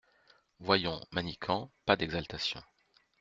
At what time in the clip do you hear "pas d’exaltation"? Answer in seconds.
1.85-2.63